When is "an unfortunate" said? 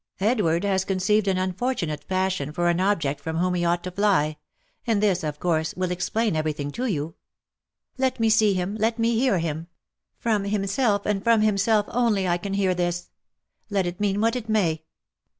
1.27-2.07